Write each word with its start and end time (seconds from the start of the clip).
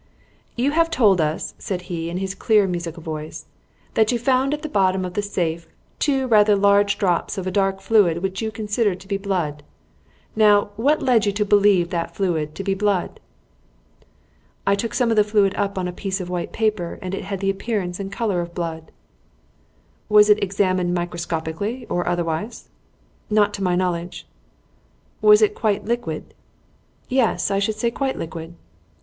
"You 0.55 0.71
have 0.71 0.89
told 0.89 1.21
us," 1.21 1.53
said 1.59 1.83
he, 1.83 2.09
in 2.09 2.17
his 2.17 2.33
clear 2.33 2.65
musical 2.65 3.03
voice, 3.03 3.45
"that 3.93 4.11
you 4.11 4.17
found 4.17 4.51
at 4.51 4.63
the 4.63 4.67
bottom 4.67 5.05
of 5.05 5.13
the 5.13 5.21
safe 5.21 5.67
two 5.99 6.25
rather 6.25 6.55
large 6.55 6.97
drops 6.97 7.37
of 7.37 7.45
a 7.45 7.51
dark 7.51 7.81
fluid 7.81 8.23
which 8.23 8.41
you 8.41 8.49
considered 8.49 8.99
to 9.01 9.07
be 9.07 9.17
blood. 9.17 9.61
Now, 10.35 10.71
what 10.75 11.03
led 11.03 11.27
you 11.27 11.31
to 11.33 11.45
believe 11.45 11.91
that 11.91 12.15
fluid 12.15 12.55
to 12.55 12.63
be 12.63 12.73
blood?" 12.73 13.19
"I 14.65 14.73
took 14.73 14.95
some 14.95 15.11
of 15.11 15.17
the 15.17 15.23
fluid 15.23 15.53
up 15.53 15.77
on 15.77 15.87
a 15.87 15.93
piece 15.93 16.19
of 16.19 16.31
white 16.31 16.51
paper, 16.51 16.97
and 16.99 17.13
it 17.13 17.25
had 17.25 17.39
the 17.39 17.51
appearance 17.51 17.99
and 17.99 18.11
colour 18.11 18.41
of 18.41 18.55
blood." 18.55 18.91
"Was 20.09 20.31
it 20.31 20.41
examined 20.43 20.95
microscopically 20.95 21.85
or 21.91 22.07
otherwise?" 22.07 22.69
"Not 23.29 23.53
to 23.53 23.63
my 23.63 23.75
knowledge." 23.75 24.25
"Was 25.21 25.43
it 25.43 25.53
quite 25.53 25.85
liquid?" 25.85 26.33
"Yes, 27.07 27.51
I 27.51 27.59
should 27.59 27.75
say 27.75 27.91
quite 27.91 28.17
liquid." 28.17 28.55